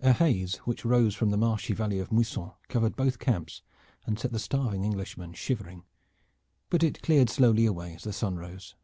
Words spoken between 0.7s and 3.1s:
rose from the marshy valley of Muisson covered